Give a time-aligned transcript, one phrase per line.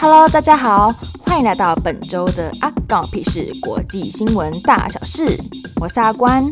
[0.00, 0.94] Hello，大家好，
[1.26, 5.36] 欢迎来到本周的阿关屁事国际新闻大小事，
[5.80, 6.48] 我是阿关。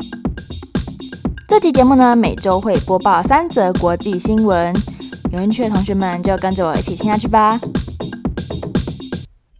[1.46, 4.74] 这期节目呢，每周会播报三则国际新闻，
[5.32, 7.60] 有兴趣的同学们就跟着我一起听下去吧。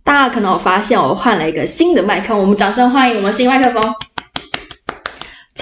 [0.03, 3.95] 大家可能有发现我换了一个新的麦克风，我们掌声欢迎我们新麦克风。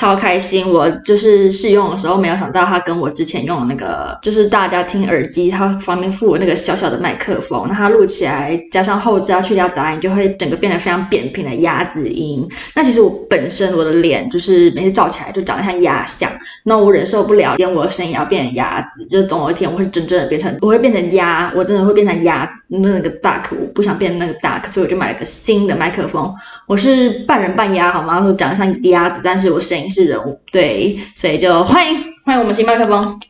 [0.04, 0.70] 超开心！
[0.70, 12.46] 我就是试用的时候，没有想到它跟我之前用的那个，就是大家听耳机，它旁边附那个小小的麦克风，那它录起来加上后制要去掉杂音，就会整个变得非常扁平的鸭子音。
[12.74, 16.30] 那其实我本身我的脸就是每次照起来就长得像鸭像，
[16.64, 26.34] 那我忍受不了，连我的声音也要变成鸭子，就总有一天我会真正的变成，我会变成鸭，我真的会变成鸭子，那个 duck，我不想变那个 duck，所以我就买了个新的麦克风。
[26.66, 28.22] 我是半人半鸭，好吗？
[28.22, 33.20] 我长得像鸭子，但是我声音是人物，对，所以就欢迎欢迎我们新麦克风。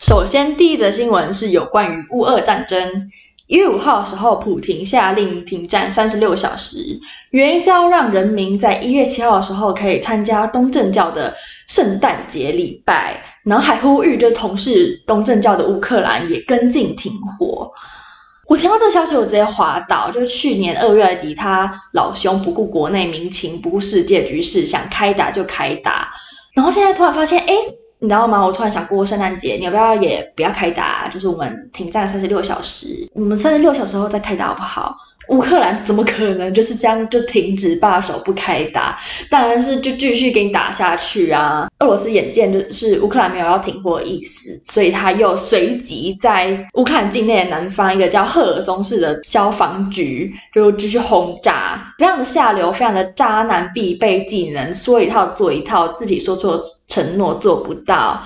[0.00, 3.12] 首先，第一则新闻是有关于乌俄战争。
[3.46, 11.34] 一月五号的时候，普亭下令停战三十六小时，原因是让人民在一月七号的时候可以参加东正教的
[11.66, 13.22] 圣诞节礼拜。
[13.44, 17.70] 然后还呼吁，就同是东正教的乌克兰也跟进停火。
[18.48, 20.10] 我听到这个消息，我直接滑倒。
[20.10, 26.08] 就是去年二月底，他老兄不顾国内民情，不顾世界局势，想开打就开打。
[26.54, 27.54] 然后现在突然发现，哎，
[27.98, 28.44] 你知道吗？
[28.46, 31.10] 我突然想过圣诞节，你要不要也不要开打？
[31.12, 34.96] 就是我们停战三十六小时，我们三十六小时后再开打好不好？
[35.28, 38.98] 乌克兰怎么可能就是这样就停止罢手不开打？
[39.30, 41.68] 当然是就继续给你打下去啊！
[41.80, 58.22] 俄罗斯眼见就是乌克兰没有要停火的意思，所以他又随即在乌克兰境内的南方一个叫赫尔松市的消防局就继续轰炸，非常的下流，非常的渣男必备技能，说一套做一套，自己说出承诺做不到，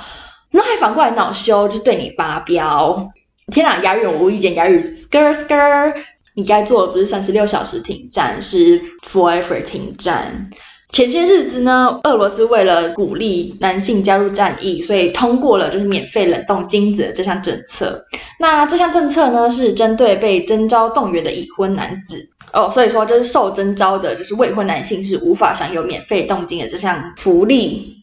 [0.52, 3.10] 那还反过来恼羞，就对你发飙。
[3.48, 5.94] 天哪，押韵我无意见，押韵 skr skr。
[6.34, 8.80] 你该做的不是三十六小时停战，是
[9.12, 10.50] forever 停战。
[10.90, 18.04] 前些日子呢，俄罗斯为了鼓励男性加入战役，所以通过了就是免费冷冻精子的这项政策。
[18.38, 28.02] 那这项政策呢，是针对被征召动员的已婚男子哦，所以说就是受征召的就是未婚男性是无法享有免费冻精的这项福利。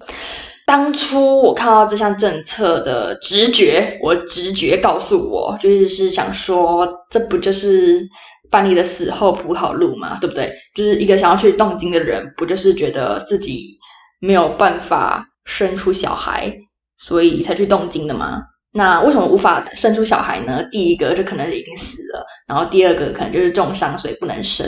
[0.70, 8.08] 当初我看到这项政策的直觉，我直觉告诉我，就是是想说，这不就是
[8.52, 10.20] 把你的死后铺好路嘛？
[10.22, 10.54] 对不对？
[10.76, 13.80] 就是一个想要去动精的人，不就是觉得自己
[14.20, 16.56] 没有办法生出小孩，
[17.00, 18.44] 所以才去动精的吗？
[18.72, 20.64] 那为什么无法生出小孩呢？
[20.72, 24.66] 第一个就可能已经死了，然后第二个可能就是重伤，所以不能生。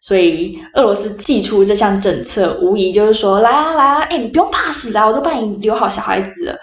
[0.00, 6.58] 所以俄罗斯祭出这项政策，无疑就是说，来啊来啊，哎，你不用怕死啊，我都帮你留好小孩子了。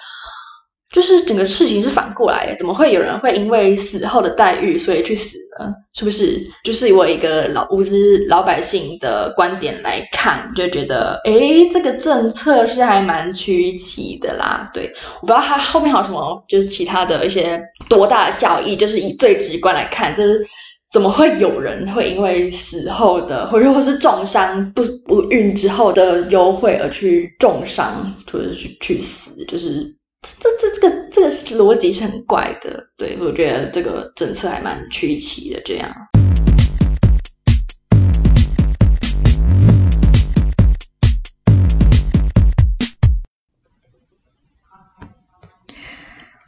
[0.91, 5.72] 就是整个事情是反过来，怎么会有人会因为死后的待遇所以去死呢？
[5.94, 6.39] 是不是？
[6.63, 14.72] 就是我一个老无知老百姓的观点来看，就觉得，诶，这个政策是还蛮曲奇的啦。
[14.73, 14.91] 对，
[15.22, 18.75] 我不知道它后面还有什么，就是其他的一些多大的效益。
[18.75, 20.44] 就是以最直观来看，就是
[20.91, 29.99] 怎么会有人会因为死后的，或者或是重伤不不孕之后的优惠而去重伤，或者是去去死，就是。
[30.22, 35.62] 这这这个这个逻辑是很怪的，对，我觉得这个政策还蛮曲奇的。
[35.63, 35.90] 这样，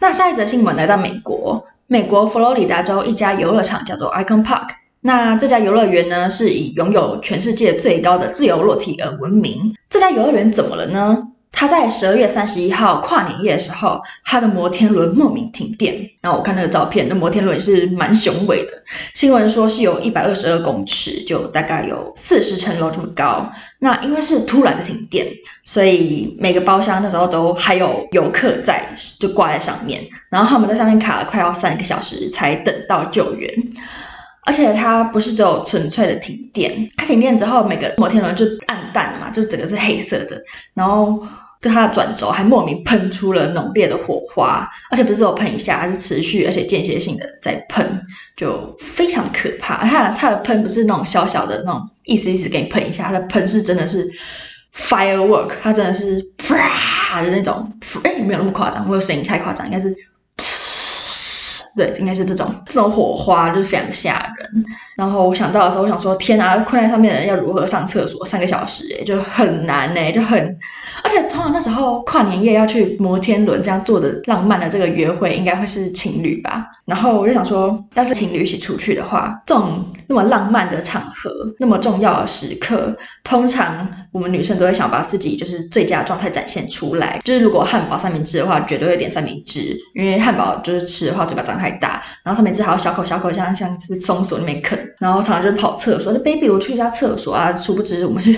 [0.01, 9.77] 那下一则新闻来到美国，美国佛罗里达州一家游乐场叫做 Icon Park，那这家游乐园呢是以拥有全世界最高的自由落体而闻名。
[9.89, 11.29] 这家游乐园怎么了呢？
[11.51, 16.11] 他在十二月三十一号跨年夜的时候，他的摩天轮莫名停电。
[16.21, 18.71] 然后我看那个照片，那摩天轮也是蛮雄伟的。
[19.13, 23.51] 新闻说是有一百二十二公尺，就大概有四十层楼这么高。
[23.79, 25.27] 那因为是突然的停电，
[25.63, 30.07] 所以每个包厢那时候都还有游客在，就挂在上面。
[30.29, 33.51] 然后他们在上面卡了快要三个小时才等到救援。
[34.45, 40.43] 而且它不是只有纯粹的停电，它停电之后，每个摩天轮就暗淡了嘛，就整个是黑色的。
[40.73, 41.23] 然后。
[41.61, 48.01] 就它的转轴还莫名喷出了浓烈的火花，而且不是只有喷一下，它是持续而且间歇性的在喷，
[48.35, 49.85] 就非常可怕。
[49.85, 54.09] 它它的喷不是那种小小的那种意思意思给你喷一下，它的喷是真的是
[54.75, 57.73] firework，它真的是啪的那种，
[58.03, 59.95] 哎，没有那么夸张，我有声音太夸张，应该是。
[61.75, 64.65] 对，应该是这种这种火花，就是非常吓人。
[64.97, 68.83] 然后我想到的时候，我想说，天啊，困在上面的人要如何上厕所三个小时？
[68.93, 70.57] 诶就很难诶就很，
[71.31, 76.67] 通常那时候跨年夜要去摩天轮这样做的浪漫的这个约会，应该会是情侣吧。
[76.85, 87.21] 然后我就想说，要是情侣一起出去的话，这种那么浪漫的场合，那么重要的时刻，通常我们女生都会想把自己就是最佳状态展现出来。
[87.23, 98.31] 就是如果汉堡三明治的话，绝对会点三明治，因为汉堡就是吃的话嘴巴张太大，然后三明治还要小口小口像像是松鼠那边啃，然后常常就是跑厕所，那 baby 我去一下厕所啊，殊不知我们是，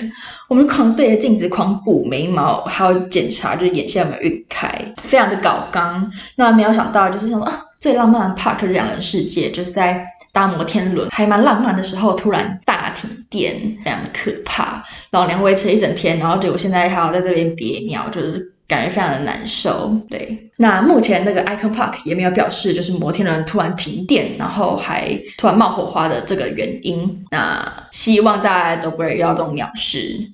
[0.48, 6.10] 我们狂对着镜子狂补眉毛，还要检查就是眼线有没有晕开，非常的搞刚。
[6.36, 14.84] 那没有想到就是想说啊，最浪漫的 part 两人世界就是在搭摩天轮，还蛮浪漫的时候突然大停电，非常的可怕。
[15.10, 18.53] 老娘维持了一整天，然后结果现在还要在这边憋尿，就是。
[18.66, 20.50] 感觉非常的难受，对。
[20.56, 27.24] 那目前那个 Icon Park 也没有表示，就是摩天轮突然停电，然后还突然冒火花的这个原因。
[27.30, 30.30] 那希望大家都不会要这种鸟事。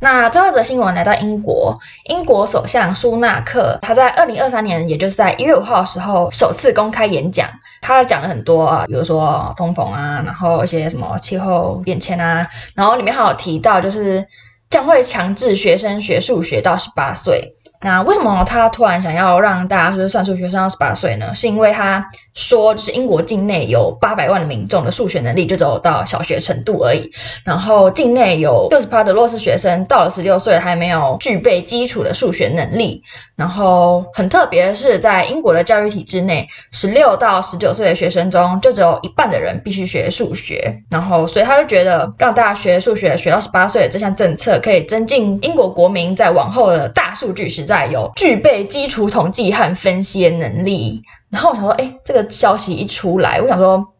[0.00, 7.48] 那最后则新闻来到英国，英国首相苏纳克他在二零二三年，也就是在一月五号的时候首次公开演讲，
[7.80, 14.26] 他讲了很多啊，比如说通膨啊，然后一些什么气候变迁啊，然后里面还有提到就是
[14.70, 17.56] 将会强制学生学数学到十八岁。
[17.80, 21.34] 那为什么他突然想要让大家说算数学上到十八岁呢？
[21.34, 22.04] 是因为他
[22.34, 27.12] 说，就是英国境内有八百万的民众的数学能力就走到小学程度而已，
[27.44, 33.02] 然后境内有六十趴的弱势学生到了十六岁还没有具备基础的数学能力，
[33.36, 53.92] 然后很特别的是，在英国的教育体制内，十六到十九岁的学生中就只有一半的人必须学数学，然后所以他就觉得让大家学数学学到十八岁的这项政策可以增进英国国民在往后的大数据时在有具备基础统计和分析的能力，然后我想说，哎，这个消息一出来，我想说，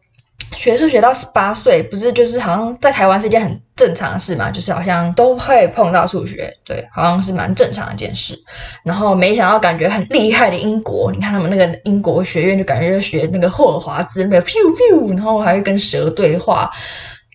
[0.53, 4.49] 学数学到十八岁，不是就是好像在台湾是一件很正常的事嘛？
[4.49, 8.39] 就是好像都会碰到数学，对，好像是蛮正常的一件事。
[8.83, 16.71] 然后没想到，感觉很厉害的英国，你看他们那个英国学院，就感觉就学那个霍华兹那个 pew pew，然后还会跟蛇对话。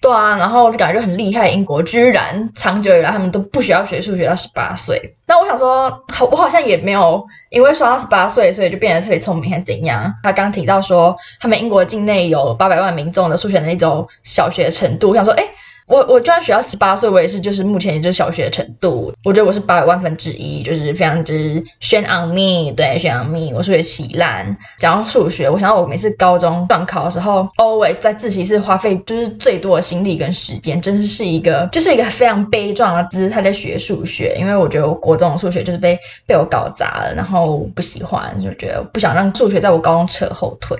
[0.05, 1.49] 对啊，然后就感觉就很厉害。
[1.49, 5.15] 英国居然长久以来他们都不需要学数学到十八岁。
[5.27, 10.13] 那我想说，好，我好像也没有因为说到十八岁，所以就变得特别聪明，还怎样？
[10.23, 15.47] 他刚提到说，他们英国境内有八百万民众的数学能力走小学程度，我想说，哎。
[15.87, 19.13] 我我就算学到十八岁，我也是就是目前也就是小学程度。
[19.23, 24.57] 我觉得我是八百万分之一，就是非常之 shame 对 shame 我数学奇烂。
[24.79, 34.37] 讲到数学，我想到我每次高中段考的时候，always 在自习室花费就是最多的心力跟时间，真是是一个就是一个非常悲壮的姿态在学数学。
[34.39, 40.79] 因为我觉得我国中的数学就是被被我搞砸了，然后不喜欢，就觉得不想让数学在我高中扯后腿。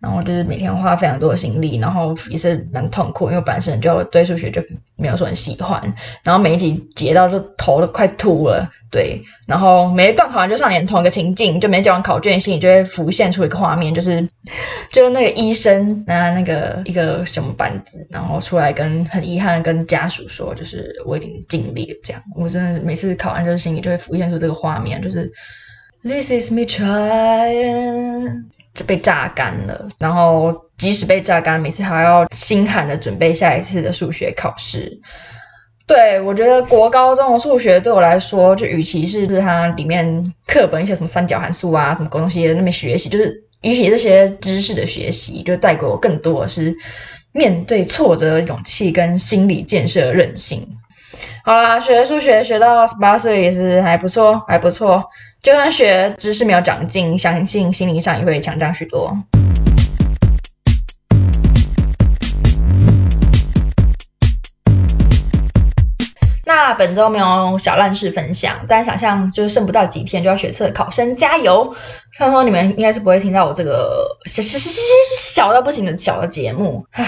[0.00, 4.62] 然后就是每天花非常多的心力，然后也是蛮痛苦，因为本身就对数学就
[4.96, 14.28] 没有说很喜欢，然后每一集解到就头都快秃了，对，然后每一段考完就上演同一个情境，就每交完考卷心里就会浮现出一个画面，就是
[14.90, 25.32] 就是那个医生拿那个一个什么板子，然后出来跟很遗憾跟家属说，就是我已经尽力了这样，我真的每次考完就是心里就会浮现出这个画面，就是
[26.02, 28.17] This is me trying。
[28.84, 35.00] 被榨干了，然后即使被榨干，每次还要心寒的准备下一次的数学考试。
[35.86, 46.76] 对，我觉得国高中的数学对我来说，就与其是它里面课本一些什么三角函数啊，什么东西那边学习，就是与其这些知识的学习，就带给我更多的是
[47.32, 50.66] 面对挫折的勇气跟心理建设的韧性。
[51.42, 55.06] 好啦，学数学学到十八岁也是还不错，还不错。
[55.40, 59.16] 就算学知识没有长进，相信心理上也会强壮许多。
[66.44, 71.74] 那本周没有小烂事分享，但想象就是剩不到几天就要学测的考生加油！
[72.12, 74.80] 虽然说你们应该是不会听到我这个小小小
[75.18, 77.06] 小到不行的小的节目，唉。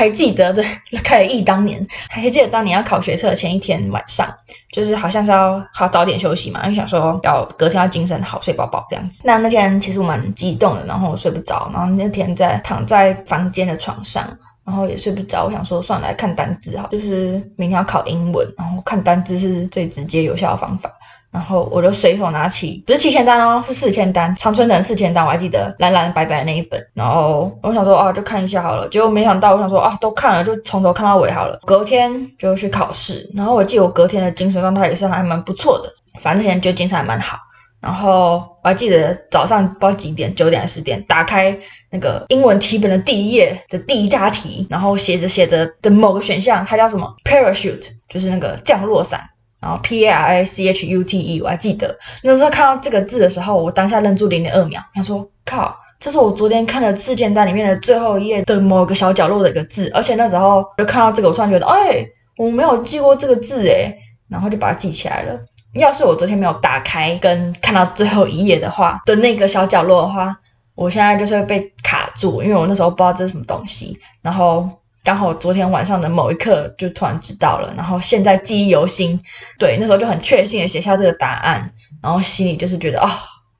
[0.00, 0.64] 还记得对，
[1.04, 4.26] 开了忆当年，还记得当年要考学测前一天晚上，
[4.72, 9.20] 就是好像是要好早点休息嘛，因为想说要隔天要精神好，睡饱饱这样子。
[9.24, 20.90] 那那天其实我蛮激动的，然后我睡不着，然后那天在躺在房间的床上，然后也睡不着，我想说算了，来看单字哈，就是明天要考英文，然后看单字是最直接有效的方法。
[21.32, 26.88] 然后我就随手拿起，不是七千单哦，是四千单，长春藤四千单，我还记得蓝蓝白白的那一本。
[26.92, 28.88] 然后我想说啊，就看一下好了。
[28.88, 31.60] 结果没想到，我想说啊，都看了，就从头看到尾好了。
[31.64, 37.38] 隔天就去考试，然后我记得我隔天的精神状态也是还蛮不错的，反正那天就精神还蛮好。
[37.80, 41.60] 然后我还记得早上不知道几点，九点还十点，打开
[41.90, 49.30] 那个英文题本的第一页的第一大题，然后写着写着的某个选项，它叫什么？Parachute，就是那个降落伞。
[49.60, 62.06] 然后 P A R A C H U T E，我还记得那时候看到这个字的时候，我当下愣住零点二秒，他说：“靠，这是我昨天看的事件单里面的最后一页的某个小角落的一个字。”而且那时候就看到这个，我突然觉得，哎，
[62.38, 63.98] 我没有记过这个字诶，
[64.28, 65.40] 然后就把它记起来了。
[65.74, 70.38] 要是我昨天没有打开跟看到最后一页的话的那个小角落的话，
[70.74, 74.79] 我现在就是会被卡住，因为我那时候不知道这是什么东西，然后。
[75.02, 79.22] 刚好昨天晚上的某一刻就突然知道了，然后现在记忆犹新。
[79.58, 83.14] 对，那时候就很确信的写下这个答案，然后心里就是觉得啊、哦，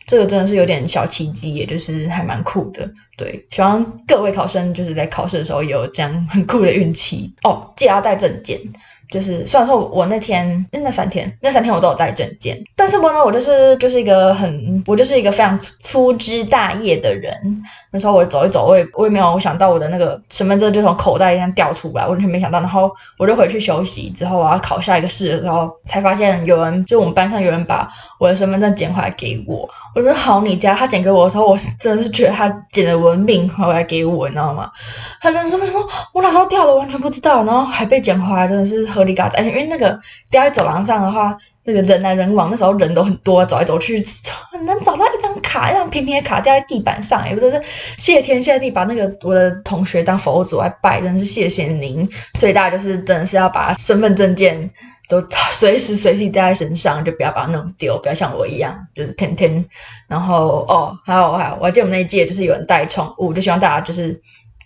[0.06, 2.90] 这个真的是有点小奇迹，也就是还蛮酷的。
[3.16, 8.60] 对，希望各位考生就是在考试的时候也有这样很酷的运气哦，记得要带证件。
[9.10, 17.62] 就是虽然说我那天那三天那三天我都有带证件，但是我呢，我就是就是一个很我就是一个非常粗枝大叶的人。
[17.92, 22.60] 那时候我走一走，我也我也没有想到我的那个身份证就从口袋一样掉出来，完全没想到。
[22.60, 27.88] 然后我就回去休息，之后我要考下一个试的时候，才发现有人就我们班上有人把
[28.20, 29.68] 我的身份证捡回来给我。
[29.96, 34.70] 我说好你家，他捡给我的时候，我真的是觉得他捡了我的命回来给我，你知道吗？
[35.20, 39.36] 他真的是说，我哪时候掉了，完全不知道，然后还被捡回来，真的是合理嘎子。
[39.42, 44.04] 因为那个掉在走廊上的话，那个人来人往，那时候人都很多，走来走去，
[44.52, 47.64] 很难找到一张卡，一张平平的卡掉在地板上，也不知道是
[47.96, 52.08] 谢天谢地把那个我的同学当佛祖来拜，真的是谢谢您。
[52.38, 54.70] 所以大家就是真的是要把身份证件。
[55.10, 59.64] 都随时随地带在身上，就不要把它弄丢，不要像我一样，就是天天。
[60.06, 64.20] 然后哦，还有还有，我还记得我们那一届就是有人带宠物，就希望大家就是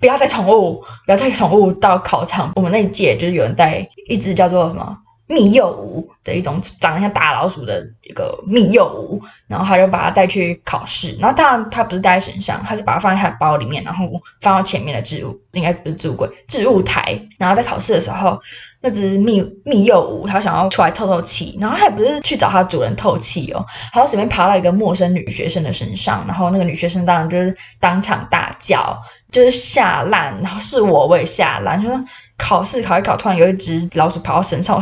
[0.05, 2.53] 不要带宠物，不要带宠物到考场。
[2.57, 4.99] 我们那一届就是有人带一只叫做什么？
[5.27, 8.85] 蜜柚鼯的一种长得像大老鼠的一个蜜柚
[9.19, 14.05] 鼯，然后他就把它带去考试，然后当然他不是带在身上，他是把它放在他的包里面，然后
[14.43, 18.43] 放到前面的置物，应该不是置物柜，置物台，然后在考试的时候，
[18.83, 29.01] 那只蜜蜜柚鼯它想要出来透透气，然后它也不是去找它主人透气哦，它就随便爬到一个陌生女学生的身上，然后那个女学生当然就是当场大叫，
[29.35, 32.05] 就是吓烂，然后是我我也吓烂，就说
[32.39, 34.81] 考试考一考，突然有一只老鼠跑到身上。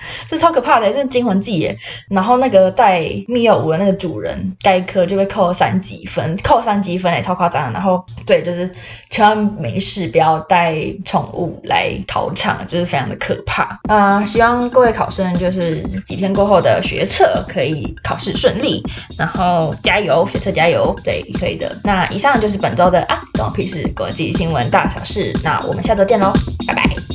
[0.28, 1.74] 这超可怕的，这是惊魂记耶。
[2.08, 7.72] 然后那个带密钥五的那个主人，该科就被扣了三级分，扣三级分也超夸张的。
[7.72, 8.70] 然后对，就是
[9.10, 18.82] 千万没事不要带宠物来考场，就是非常的可怕啊、希望各位考生就是几天过后的学测可以考试顺利，
[19.16, 21.76] 然后加油，学测加油，对，可以的。
[21.84, 25.32] 那以上就是本周的啊，关我屁事国际新闻大小事。
[25.42, 26.32] 那我们下周见喽，
[26.66, 27.07] 拜拜。